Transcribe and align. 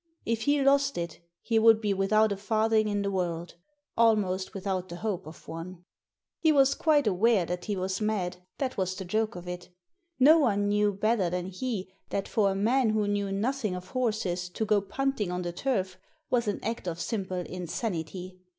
If 0.25 0.41
he 0.45 0.63
lost 0.63 0.97
it 0.97 1.19
he 1.43 1.59
would 1.59 1.79
be 1.79 1.93
without 1.93 2.31
a 2.31 2.35
farthing 2.35 2.87
in 2.87 3.03
the 3.03 3.11
world, 3.11 3.53
almost 3.95 4.51
without 4.55 4.89
the 4.89 4.95
hope 4.95 5.27
of 5.27 5.47
one. 5.47 5.85
He 6.39 6.51
was 6.51 6.73
quite 6.73 7.05
aware 7.05 7.45
that 7.45 7.65
he 7.65 7.75
was 7.75 8.01
mad, 8.01 8.37
that 8.57 8.77
was 8.77 8.95
the 8.95 9.05
joke 9.05 9.35
of 9.35 9.47
it 9.47 9.69
No 10.19 10.39
one 10.39 10.67
knew 10.69 10.91
better 10.91 11.29
than 11.29 11.45
he 11.49 11.93
that 12.09 12.27
for 12.27 12.49
a 12.49 12.53
Digitized 12.55 12.55
by 12.55 12.59
VjOOQIC 12.59 12.63
THE 12.63 12.63
TIPSTER 12.63 12.63
131 12.63 12.63
man 12.63 12.89
who 12.89 13.07
knew 13.13 13.31
nothing 13.31 13.75
of 13.75 13.87
horses 13.89 14.49
to 14.49 14.65
go 14.65 14.81
punting 14.81 15.31
on 15.31 15.41
the 15.43 15.53
turf 15.53 15.97
was 16.31 16.47
an 16.47 16.59
act 16.63 16.87
of 16.87 16.99
simple 16.99 17.37
insanity. 17.37 18.39